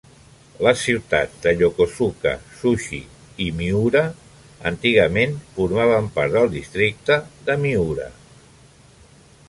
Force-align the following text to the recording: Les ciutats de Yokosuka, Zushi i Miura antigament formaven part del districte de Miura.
Les 0.67 0.83
ciutats 0.83 1.35
de 1.41 1.51
Yokosuka, 1.57 2.31
Zushi 2.61 3.01
i 3.47 3.51
Miura 3.59 4.03
antigament 4.71 5.37
formaven 5.59 6.09
part 6.17 6.35
del 6.39 6.51
districte 6.57 7.19
de 7.51 7.59
Miura. 7.67 8.09